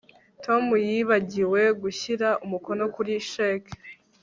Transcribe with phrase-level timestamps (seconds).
[0.43, 3.75] Tom yibagiwe gushyira umukono kuri cheque